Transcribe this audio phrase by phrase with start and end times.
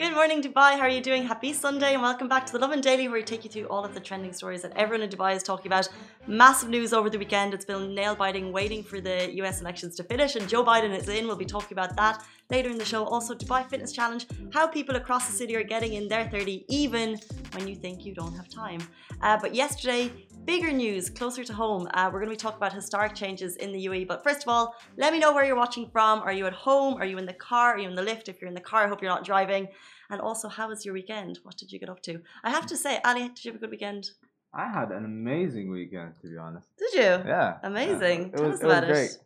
[0.00, 0.78] Good morning, Dubai.
[0.78, 1.24] How are you doing?
[1.26, 3.84] Happy Sunday, and welcome back to the Lovin Daily, where we take you through all
[3.84, 5.90] of the trending stories that everyone in Dubai is talking about.
[6.26, 7.52] Massive news over the weekend.
[7.52, 11.06] It's been nail biting, waiting for the US elections to finish, and Joe Biden is
[11.10, 11.26] in.
[11.26, 13.04] We'll be talking about that later in the show.
[13.04, 17.18] Also, Dubai Fitness Challenge how people across the city are getting in their 30 even
[17.52, 18.80] when you think you don't have time.
[19.20, 20.10] Uh, but yesterday,
[20.44, 21.88] bigger news closer to home.
[21.94, 24.08] Uh, we're going to be talking about historic changes in the UAE.
[24.08, 26.20] But first of all, let me know where you're watching from.
[26.20, 26.94] Are you at home?
[26.94, 27.74] Are you in the car?
[27.74, 28.28] Are you in the lift?
[28.28, 29.68] If you're in the car, I hope you're not driving.
[30.10, 31.38] And also, how was your weekend?
[31.42, 32.20] What did you get up to?
[32.42, 34.10] I have to say, Ali, did you have a good weekend?
[34.52, 36.66] I had an amazing weekend, to be honest.
[36.76, 37.30] Did you?
[37.30, 37.58] Yeah.
[37.62, 38.30] Amazing.
[38.30, 38.36] Yeah.
[38.36, 38.90] Tell was, us about it.
[38.90, 39.18] Was great.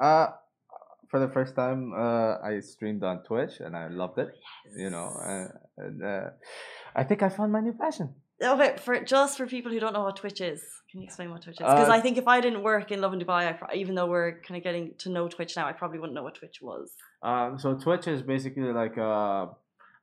[0.00, 0.26] Uh,
[1.08, 4.34] for the first time, uh, I streamed on Twitch and I loved it.
[4.66, 4.74] Yes.
[4.78, 6.30] You know, uh, and uh,
[6.96, 8.14] I think I found my new passion.
[8.42, 11.42] Okay, for just for people who don't know what Twitch is, can you explain what
[11.42, 11.58] Twitch is?
[11.60, 14.06] Because Uh, I think if I didn't work in Lovin Dubai, I pro- even though
[14.06, 16.96] we're kind of getting to know Twitch now, I probably wouldn't know what Twitch was.
[17.22, 19.50] Um, so Twitch is basically like a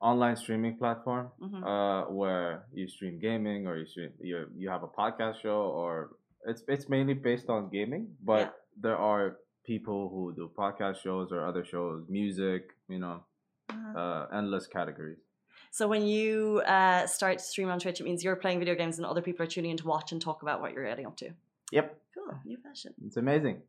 [0.01, 1.61] online streaming platform Mhm.
[1.71, 5.93] uh, where you stream gaming or you stream you you have a podcast show or
[6.47, 8.49] it's it's mainly based on gaming, but Yeah.
[8.85, 9.37] there are
[9.71, 13.17] people who do podcast shows or other shows, music, you know,
[13.69, 13.99] Uh-huh.
[13.99, 15.19] uh, endless categories.
[15.71, 18.97] So when you uh, start to stream on Twitch, it means you're playing video games
[18.97, 21.15] and other people are tuning in to watch and talk about what you're getting up
[21.17, 21.29] to.
[21.71, 22.93] Yep, Cool, new fashion.
[23.07, 23.61] it's amazing.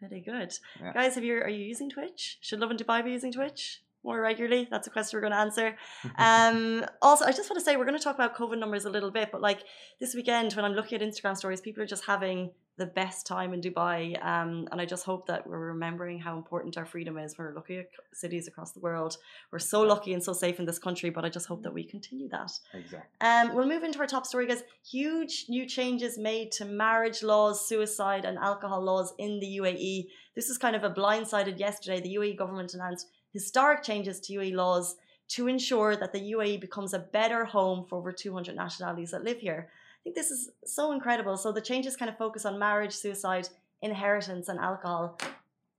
[0.00, 0.50] Very good.
[0.80, 0.94] Yeah.
[0.94, 2.38] Guys, have you are you using Twitch?
[2.40, 4.66] Should Lovin Dubai be using Twitch more regularly?
[4.70, 5.76] That's a question we're going to answer.
[6.16, 8.90] Um, also, I just want to say we're going to talk about COVID numbers a
[8.90, 9.60] little bit, but like
[10.00, 12.50] this weekend when I'm looking at Instagram stories, people are just having
[12.80, 16.78] the best time in Dubai, um, and I just hope that we're remembering how important
[16.78, 17.36] our freedom is.
[17.36, 19.18] We're looking at cities across the world.
[19.52, 21.84] We're so lucky and so safe in this country, but I just hope that we
[21.84, 22.50] continue that.
[22.72, 23.00] exactly.
[23.20, 24.62] Um, we'll move into our top story, guys.
[24.90, 30.06] Huge new changes made to marriage laws, suicide, and alcohol laws in the UAE.
[30.34, 32.00] This is kind of a blindsided yesterday.
[32.00, 34.96] The UAE government announced historic changes to UAE laws
[35.36, 39.38] to ensure that the UAE becomes a better home for over 200 nationalities that live
[39.38, 39.68] here.
[40.00, 41.36] I think this is so incredible.
[41.36, 43.48] So the changes kind of focus on marriage, suicide,
[43.82, 45.18] inheritance, and alcohol.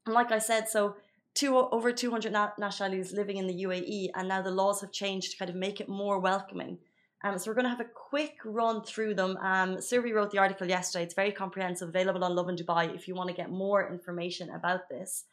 [0.05, 0.95] And like I said, so
[1.33, 5.31] two over 200 na- nationalities living in the UAE, and now the laws have changed
[5.31, 6.77] to kind of make it more welcoming.
[7.23, 9.37] Um, so we're going to have a quick run through them.
[9.37, 11.03] Um, Sylvie wrote the article yesterday.
[11.03, 14.89] It's very comprehensive, available on Lovin Dubai if you want to get more information about
[14.89, 15.25] this.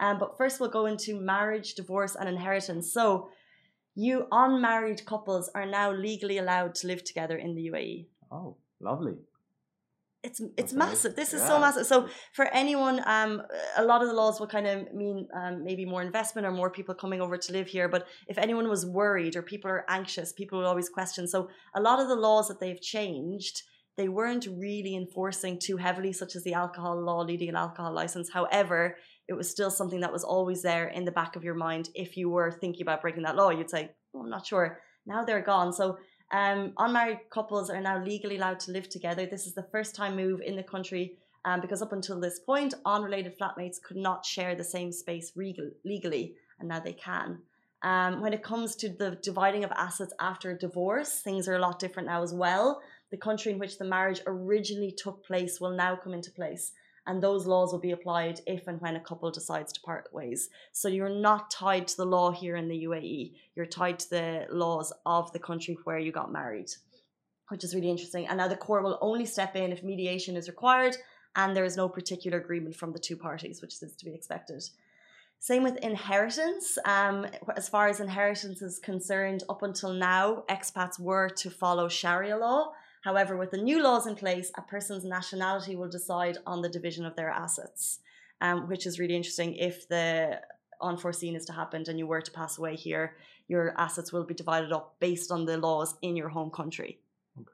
[0.00, 2.92] Um, but first, we'll go into marriage, divorce, and inheritance.
[2.92, 3.30] So,
[3.94, 8.06] you unmarried couples are now legally allowed to live together in the UAE.
[8.32, 9.16] Oh, lovely.
[10.22, 10.78] It's it's Okay.
[10.78, 11.16] massive.
[11.16, 11.84] This is so massive.
[11.84, 13.42] So for anyone, um,
[13.76, 16.70] a lot of the laws will kind of mean um, maybe more investment or more
[16.70, 17.88] people coming over to live here.
[17.88, 21.26] But if anyone was worried or people are anxious, people will always question.
[21.26, 23.62] So a lot of the laws that they've changed,
[23.96, 28.30] they weren't really enforcing too heavily, such as the alcohol law, leading an alcohol license.
[28.32, 31.90] However, it was still something that was always there in the back of your mind.
[31.96, 35.24] If you were thinking about breaking that law, you'd say, oh, "I'm not sure." Now
[35.24, 35.72] they're gone.
[35.72, 35.98] So
[36.32, 39.26] um, unmarried couples are now legally allowed to live together.
[39.26, 42.74] This is the first time move in the country um, because up until this point,
[42.86, 47.38] unrelated flatmates could not share the same space regal, legally, and now they can.
[47.82, 51.58] Um, when it comes to the dividing of assets after a divorce, things are a
[51.58, 52.80] lot different now as well.
[53.10, 56.72] The country in which the marriage originally took place will now come into place,
[57.06, 60.50] and those laws will be applied if and when a couple decides to part ways.
[60.72, 63.32] So you're not tied to the law here in the UAE.
[63.56, 66.70] You're tied to the laws of the country where you got married,
[67.48, 68.28] which is really interesting.
[68.28, 70.96] And now the court will only step in if mediation is required
[71.34, 74.62] and there is no particular agreement from the two parties, which is to be expected.
[75.40, 76.78] Same with inheritance.
[76.84, 77.26] Um,
[77.56, 82.72] as far as inheritance is concerned, up until now, expats were to follow Sharia law.
[83.02, 87.04] However, with the new laws in place, a person's nationality will decide on the division
[87.04, 88.00] of their assets,
[88.40, 89.54] um, which is really interesting.
[89.54, 90.40] If the
[90.80, 93.16] unforeseen is to happen and you were to pass away here,
[93.48, 97.00] your assets will be divided up based on the laws in your home country,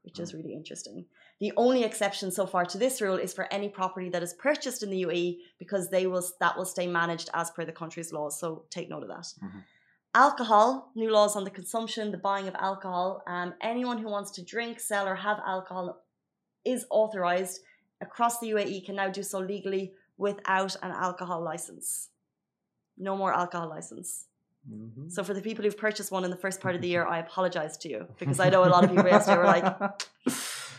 [0.03, 1.07] which is really interesting.
[1.41, 4.83] The only exception so far to this rule is for any property that is purchased
[4.83, 8.39] in the UAE because they will that will stay managed as per the country's laws.
[8.41, 9.27] So take note of that.
[9.43, 9.63] Mhm.
[10.15, 13.23] Alcohol, new laws on the consumption, the buying of alcohol.
[13.27, 16.03] Um, anyone who wants to drink, sell, or have alcohol
[16.65, 17.61] is authorized
[18.01, 22.09] across the UAE can now do so legally without an alcohol license.
[22.97, 24.27] No more alcohol license.
[24.69, 25.11] Mhm.
[25.11, 27.19] So for the people who've purchased one in the first part of the year, I
[27.19, 29.67] apologize to you because I know a lot of people yesterday were like,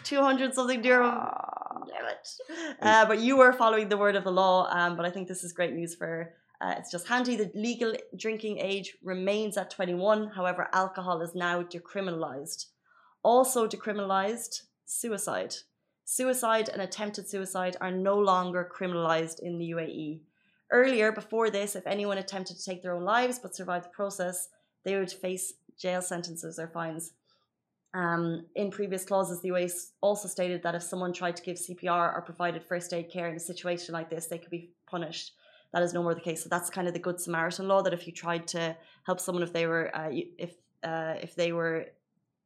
[0.03, 1.05] 200 something dirham.
[1.13, 1.83] Ah.
[1.87, 2.77] Damn it.
[2.81, 4.67] Uh, but you were following the word of the law.
[4.69, 7.35] Um, but I think this is great news for Uh, it's just handy.
[7.35, 10.31] The legal drinking age remains at 21.
[10.31, 12.65] However, alcohol is now decriminalized.
[13.23, 15.55] Also decriminalized suicide.
[16.03, 20.21] Suicide and attempted suicide are no longer criminalized in the UAE.
[20.71, 24.49] Earlier, before this, if anyone attempted to take their own lives but survived the process,
[24.83, 27.13] they would face jail sentences or fines.
[27.93, 29.71] Um, in previous clauses, the UAE
[30.01, 33.35] also stated that if someone tried to give CPR or provided first aid care in
[33.35, 35.33] a situation like this, they could be punished.
[35.73, 36.43] That is no more the case.
[36.43, 39.43] So that's kind of the Good Samaritan law that if you tried to help someone
[39.43, 41.85] if they were uh, if uh, if they were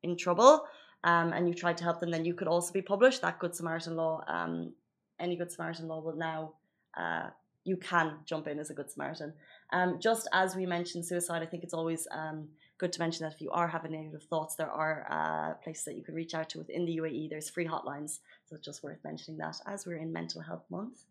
[0.01, 0.65] in trouble
[1.03, 3.21] um, and you tried to help them, then you could also be published.
[3.21, 4.73] That Good Samaritan law, um,
[5.19, 6.53] any Good Samaritan law will now
[6.97, 7.29] uh,
[7.63, 9.33] you can jump in as a Good Samaritan.
[9.71, 13.33] Um, just as we mentioned suicide, I think it's always um, good to mention that
[13.33, 16.49] if you are having negative thoughts, there are uh, places that you can reach out
[16.49, 17.29] to within the UAE.
[17.29, 21.05] There's free hotlines, so it's just worth mentioning that as we're in Mental Health Month.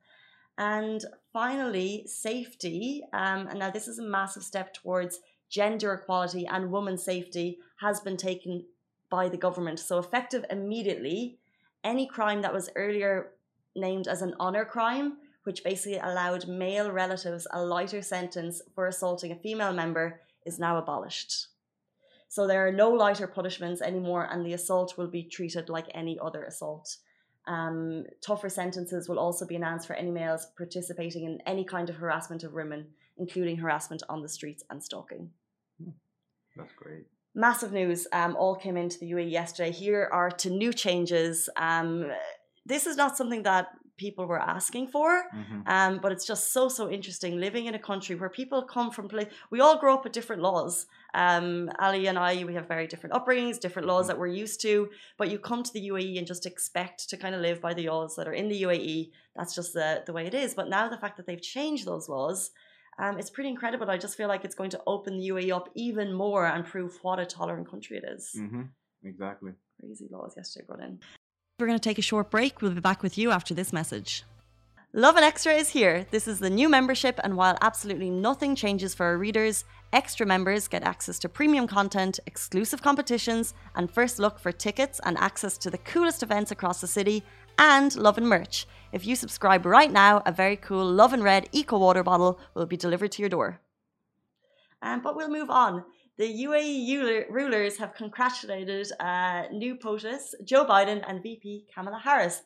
[0.58, 3.02] And finally, safety.
[3.12, 8.00] Um, and now this is a massive step towards gender equality and women's safety has
[8.00, 8.64] been taken
[9.10, 9.78] by the government.
[9.78, 11.38] So effective immediately,
[11.84, 13.32] any crime that was earlier
[13.75, 19.32] named as an honour crime, which basically allowed male relatives a lighter sentence for assaulting
[19.32, 21.49] a female member, is now abolished.
[22.28, 26.19] So there are no lighter punishments anymore, and the assault will be treated like any
[26.19, 26.96] other assault.
[27.47, 31.97] Um, tougher sentences will also be announced for any males participating in any kind of
[31.97, 32.87] harassment of women,
[33.17, 35.31] including harassment on the streets and stalking.
[35.83, 35.91] Hmm.
[36.56, 37.06] That's great.
[37.35, 39.73] Massive news um, all came into the UAE yesterday.
[39.73, 41.49] Here are two new changes.
[41.56, 42.12] Um,
[42.67, 43.69] this is not something that
[44.06, 45.10] people were asking for.
[45.38, 45.60] Mm-hmm.
[45.75, 49.06] Um, but it's just so so interesting living in a country where people come from
[49.14, 49.31] place.
[49.54, 50.75] We all grow up with different laws.
[51.25, 51.46] Um,
[51.87, 54.08] Ali and I, we have very different upbringings, different laws Mhm.
[54.08, 54.72] that we're used to.
[55.19, 57.87] But you come to the UAE and just expect to kind of live by the
[57.93, 58.96] laws that are in the UAE.
[59.37, 60.50] That's just the the way it is.
[60.58, 62.40] But now the fact that they've changed those laws.
[63.02, 63.87] Um, it's pretty incredible.
[63.96, 66.93] I just feel like it's going to open the UAE up even more and prove
[67.04, 68.25] what a tolerant country it is.
[68.43, 68.64] Mm-hmm.
[69.12, 69.52] Exactly.
[69.81, 70.94] Crazy laws yesterday brought in.
[71.58, 72.60] We're going to take a short break.
[72.60, 74.25] We'll be back with you after this message.
[74.94, 76.06] Lovin Extra is here.
[76.10, 80.69] This is the new membership, and while absolutely nothing changes for our readers, extra members
[80.69, 85.70] get access to premium content, exclusive competitions, and first look for tickets and access to
[85.70, 87.22] the coolest events across the city,
[87.58, 88.66] and Lovin merch.
[88.93, 92.66] If you subscribe right now, a very cool Love and Red Eco Water bottle will
[92.66, 93.60] be delivered to your door.
[94.82, 95.84] Um, but we'll move on.
[96.23, 102.43] The UAE rulers have congratulated uh, new POTUS, Joe Biden, and VP Kamala Harris.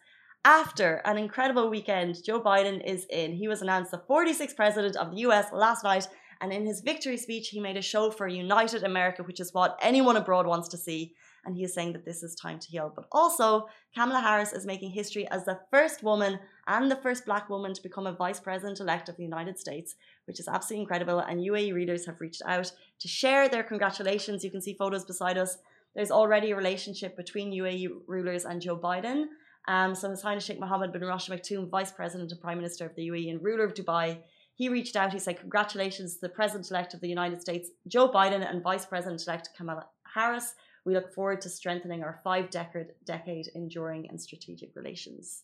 [0.46, 3.34] After an incredible weekend, Joe Biden is in.
[3.34, 6.08] He was announced the 46th president of the US last night,
[6.40, 9.78] and in his victory speech, he made a show for united America, which is what
[9.82, 11.14] anyone abroad wants to see.
[11.44, 12.90] And he is saying that this is time to heal.
[12.96, 17.48] But also, Kamala Harris is making history as the first woman and the first black
[17.48, 19.94] woman to become a vice president elect of the United States,
[20.26, 21.20] which is absolutely incredible.
[21.20, 24.44] And UAE readers have reached out to share their congratulations.
[24.44, 25.58] You can see photos beside us.
[25.94, 29.26] There's already a relationship between UAE rulers and Joe Biden.
[29.68, 32.94] Um, so His Highness Sheikh Mohammed bin Rashid Maktoum, Vice President and Prime Minister of
[32.94, 34.18] the UAE and ruler of Dubai,
[34.54, 35.12] he reached out.
[35.12, 39.50] He said, "Congratulations to the President-elect of the United States, Joe Biden, and Vice President-elect
[39.56, 40.54] Kamala Harris.
[40.86, 45.42] We look forward to strengthening our five-decade, decade enduring and strategic relations."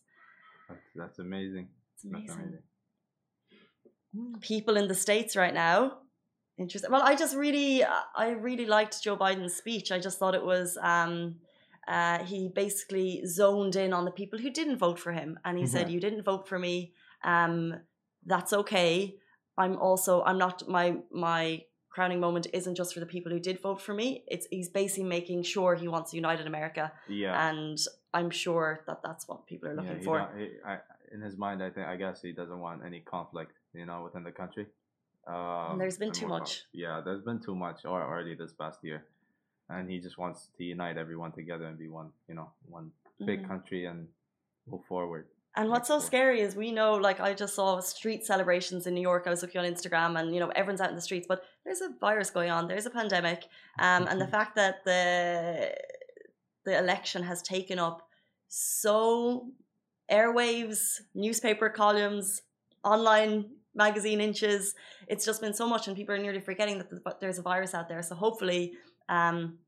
[0.69, 1.67] That's, that's amazing.
[1.93, 2.59] It's That's amazing.
[4.13, 4.39] amazing.
[4.41, 5.97] People in the states right now.
[6.57, 6.91] Interesting.
[6.91, 7.83] Well, I just really,
[8.15, 9.91] I really liked Joe Biden's speech.
[9.91, 10.77] I just thought it was.
[10.81, 11.35] Um,
[11.87, 15.65] uh, he basically zoned in on the people who didn't vote for him, and he
[15.65, 16.93] said, "You didn't vote for me.
[17.23, 17.75] Um,
[18.25, 19.15] that's okay.
[19.57, 23.59] I'm also, I'm not my my crowning moment isn't just for the people who did
[23.61, 24.23] vote for me.
[24.27, 27.49] It's he's basically making sure he wants a united America, Yeah.
[27.49, 27.77] and
[28.13, 30.17] I'm sure that that's what people are looking yeah, for.
[30.19, 30.77] don't- he, I,
[31.13, 34.23] in his mind, I think I guess he doesn't want any conflict, you know, within
[34.23, 34.67] the country.
[35.27, 36.63] Um, there's been too much.
[36.73, 39.05] yeah, there's been too much or already this past year,
[39.69, 42.91] and he just wants to unite everyone together and be one, you know, one
[43.25, 43.47] big Mhm.
[43.47, 44.07] country and
[44.67, 45.27] move forward.
[45.55, 49.01] And what's so scary is we know, like I just saw street celebrations in New
[49.01, 49.23] York.
[49.27, 51.79] I was looking on Instagram, and you know everyone's out in the streets, but there's
[51.81, 52.67] a virus going on.
[52.67, 53.43] There's a pandemic,
[53.79, 55.73] um, and the fact that the
[56.65, 58.07] the election has taken up
[58.47, 59.47] so
[60.11, 62.41] airwaves, newspaper columns,
[62.83, 64.75] online magazine inches.
[65.07, 67.73] It's just been so much, and people are nearly forgetting that the- there's a virus
[67.73, 68.01] out there.
[68.03, 68.73] So hopefully,
[69.09, 69.59] um,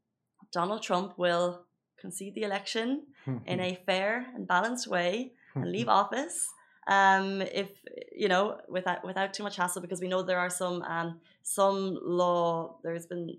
[0.51, 1.65] Donald Trump will
[1.97, 3.07] concede the election
[3.47, 6.47] in a fair and balanced way and leave office
[6.87, 7.69] um, if
[8.15, 11.97] you know without without too much hassle because we know there are some um, some
[12.03, 13.35] law there's been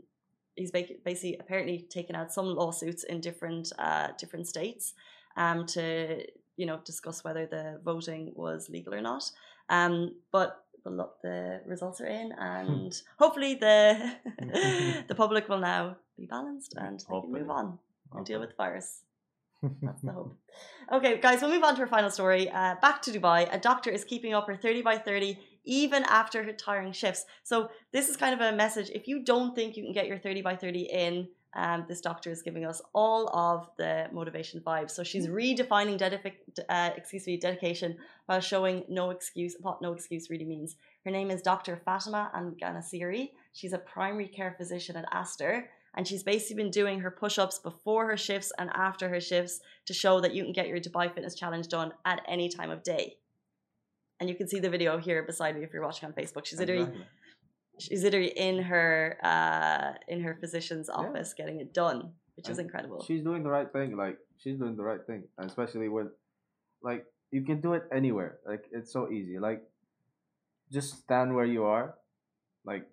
[0.57, 4.95] he's basically apparently taken out some lawsuits in different uh, different states
[5.37, 6.25] um, to
[6.57, 9.31] you know discuss whether the voting was legal or not
[9.69, 14.13] um, but the the results are in, and hopefully the
[15.09, 17.79] the public will now be balanced and they can move on
[18.15, 19.03] and deal with the virus.
[19.83, 20.37] That's the hope.
[20.93, 22.49] Okay, guys, we'll move on to our final story.
[22.51, 23.49] Uh, back to Dubai.
[23.53, 27.27] A doctor is keeping up her 30 by 30 even after her tiring shifts.
[27.43, 28.91] So, this is kind of a message.
[28.95, 32.31] If you don't think you can get your 30 by 30 in, um, this doctor
[32.31, 34.93] is giving us all of the motivation vibes.
[34.93, 37.97] So, she's redefining dedifi- uh, excuse me, dedication
[38.27, 40.77] while showing no excuse, what no excuse really means.
[41.05, 41.77] Her name is Dr.
[41.85, 43.31] Fatima Anganasiri.
[43.53, 48.07] She's a primary care physician at Aster and she's basically been doing her push-ups before
[48.07, 51.35] her shifts and after her shifts to show that you can get your Dubai Fitness
[51.35, 53.17] Challenge done at any time of day.
[54.19, 56.47] And you can see the video here beside me if you're watching on Facebook.
[56.47, 56.89] She's literally
[57.79, 61.01] she's literally in her uh in her physician's Yeah.
[61.03, 63.05] office getting it done, which is incredible.
[63.05, 63.97] She's doing the right thing.
[63.97, 66.09] Like she's doing the right thing, and especially with,
[66.83, 68.39] like, you can do it anywhere.
[68.47, 69.39] Like it's so easy.
[69.39, 69.63] Like,
[70.73, 71.95] just stand where you are,
[72.65, 72.89] like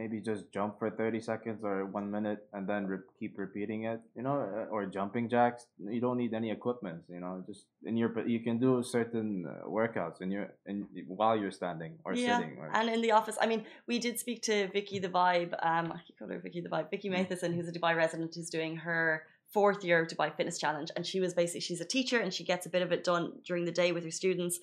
[0.00, 4.00] maybe just jump for thirty seconds or one minute, and then re- keep repeating it.
[4.16, 5.62] You know, uh, or jumping jacks.
[5.96, 7.00] You don't need any equipment.
[7.14, 10.76] You know, just in your you can do certain uh, workouts in your in
[11.20, 12.56] while you're standing or yeah, sitting.
[12.60, 15.52] Or, and in the office, I mean, we did speak to Vicky the Vibe.
[15.70, 16.88] Um, I calling her Vicky the Vibe.
[16.94, 19.04] Vicky Matheson, who's a Dubai resident, who's doing her
[19.52, 22.44] fourth year of Dubai Fitness Challenge, and she was basically she's a teacher and she
[22.44, 24.58] gets a bit of it done during the day with her students.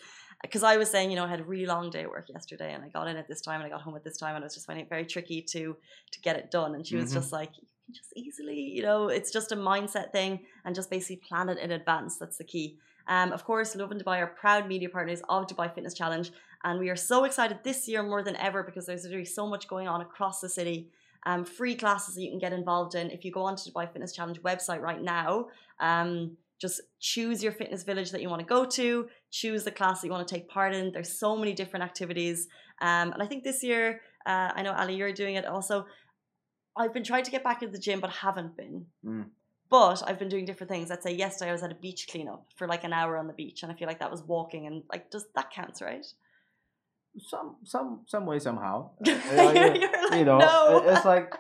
[0.46, 2.72] Because I was saying, you know, I had a really long day at work yesterday,
[2.74, 4.44] and I got in at this time, and I got home at this time, and
[4.44, 5.62] I was just finding it very tricky to
[6.14, 6.72] to get it done.
[6.76, 7.18] And she was Mhm.
[7.20, 10.32] just like, you can just easily, you know, it's just a mindset thing,
[10.64, 12.12] and just basically plan it in advance.
[12.22, 12.68] That's the key.
[13.08, 16.28] Um, of course, Lovin Dubai are proud media partners of Dubai Fitness Challenge,
[16.64, 19.68] and we are so excited this year more than ever because there's literally so much
[19.68, 20.80] going on across the city.
[21.28, 23.06] Um, free classes that you can get involved in.
[23.10, 25.48] If you go onto Dubai Fitness Challenge website right now,
[25.80, 29.10] um, just choose your fitness village that you want to go to,
[29.42, 30.92] choose the class that you want to take part in.
[30.92, 32.48] There's so many different activities.
[32.82, 35.86] Um, and I think this year, uh, I know Ali, you're doing it also.
[36.78, 38.86] I've been trying to get back into the gym, but haven't been.
[39.06, 39.26] Mm.
[39.70, 40.90] But I've been doing different things.
[40.90, 43.34] Let's say yesterday I was at a beach cleanup for like an hour on the
[43.34, 46.06] beach, and I feel like that was walking, and like, does that counts, right?
[47.20, 48.90] some some some way somehow.
[49.06, 49.82] Like,
[50.14, 50.84] you know, no.
[50.86, 51.34] it's like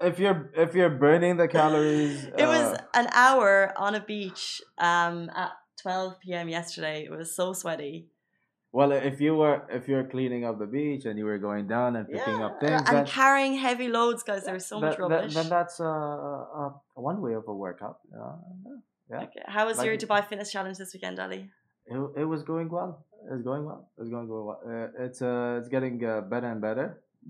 [0.00, 2.24] if you're if you're burning the calories.
[2.24, 5.52] It was uh, an hour on a beach um, at
[5.82, 6.48] 12 p.m.
[6.48, 6.96] yesterday.
[7.04, 7.96] It was so sweaty.
[8.78, 11.90] well, if you were if you're cleaning up the beach and you were going down
[11.98, 14.42] and picking up things, and carrying heavy loads, guys.
[14.48, 15.34] There was so much that- that- rubbish.
[15.38, 15.90] then that's uh,
[16.60, 16.70] uh,
[17.10, 17.98] one way of a workout.
[18.20, 18.36] Uh,
[19.12, 19.42] yeah, Okay.
[19.56, 21.42] How was Like your Dubai Fitness Challenge this weekend, Ali?
[21.94, 22.92] it, it was going well.
[23.32, 23.82] It's going well.
[23.98, 24.46] It's going well.
[24.72, 26.86] Uh, it's uh, it's getting uh, better and better,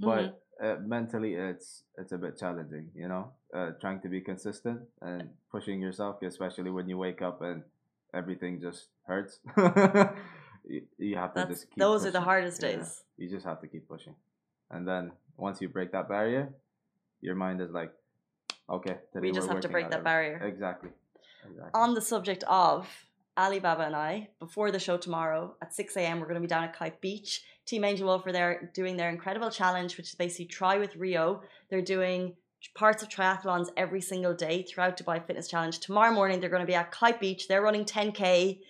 [0.08, 0.66] but Mm-hmm.
[0.66, 1.68] uh, mentally it's
[2.00, 2.86] it's a bit challenging.
[3.02, 3.24] You know,
[3.56, 4.78] uh, trying to be consistent
[5.08, 5.22] and
[5.54, 7.58] pushing yourself, especially when you wake up and
[8.14, 9.38] everything just hurts.
[10.68, 13.02] you, you have to That's just keep those are the hardest Yeah, days.
[13.16, 14.14] You just have to keep pushing,
[14.70, 16.52] and then once you break that barrier,
[17.20, 17.92] your mind is like,
[18.68, 20.36] okay, today We just have to break that everything." barrier.
[20.44, 20.90] Exactly.
[21.44, 21.70] Exactly.
[21.74, 22.86] On the subject of
[23.38, 26.64] Alibaba and I, before the show tomorrow at 6 a.m., we're going to be down
[26.64, 27.42] at Kite Beach.
[27.64, 31.42] Team Angel Wolf are there doing their incredible challenge, which is basically try with Rio.
[31.70, 32.34] They're doing
[32.74, 35.78] parts of triathlons every single day throughout Dubai Fitness Challenge.
[35.78, 37.48] Tomorrow morning, they're going to be at Kite Beach.
[37.48, 38.60] They're running 10K.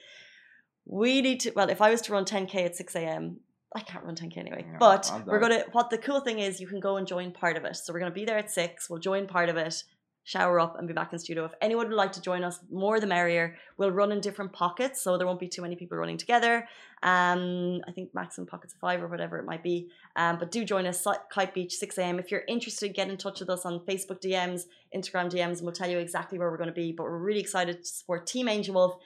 [0.86, 3.40] We need to, well, if I was to run 10K at 6 a.m.,
[3.74, 4.64] I can't run 10K anyway.
[4.66, 7.30] Yeah, but we're going to, what the cool thing is, you can go and join
[7.32, 7.76] part of it.
[7.76, 8.90] So we're going to be there at 6.
[8.90, 9.84] We'll join part of it
[10.24, 11.44] shower up and be back in studio.
[11.44, 13.56] If anyone would like to join us, more the merrier.
[13.76, 16.68] We'll run in different pockets, so there won't be too many people running together.
[17.02, 19.88] Um, I think maximum pockets of five or whatever it might be.
[20.16, 22.18] Um, but do join us, Si- Kite Beach, 6 a.m.
[22.18, 25.72] If you're interested, get in touch with us on Facebook DMs, Instagram DMs, and we'll
[25.72, 26.92] tell you exactly where we're going to be.
[26.92, 28.96] But we're really excited to support Team Angel Wolf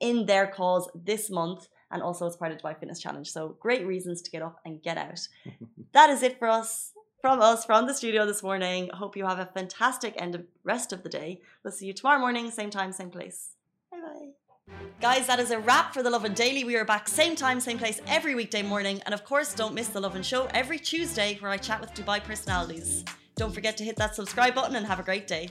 [0.00, 3.30] in their cause this month and also as part of Dubai Fitness Challenge.
[3.30, 5.20] So great reasons to get up and get out.
[5.92, 6.93] that is it for us
[7.24, 8.90] from us from the studio this morning.
[8.92, 11.40] Hope you have a fantastic end of rest of the day.
[11.62, 13.52] We'll see you tomorrow morning, same time, same place.
[13.90, 14.74] Bye bye.
[15.00, 16.64] Guys, that is a wrap for the Lovin Daily.
[16.64, 19.00] We are back same time, same place every weekday morning.
[19.06, 22.22] And of course, don't miss the Lovin Show every Tuesday where I chat with Dubai
[22.22, 23.06] personalities.
[23.36, 25.48] Don't forget to hit that subscribe button and have a great day.